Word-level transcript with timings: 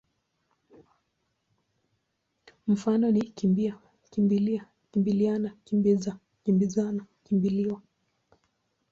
Mifano 2.67 3.05
ni 3.11 3.21
kimbi-a, 3.37 3.73
kimbi-lia, 4.11 4.61
kimbili-ana, 4.91 5.49
kimbi-za, 5.65 6.13
kimbi-zana, 6.43 7.01
kimbi-liwa. 7.25 7.77